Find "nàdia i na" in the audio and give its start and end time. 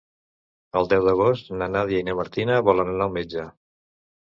1.75-2.17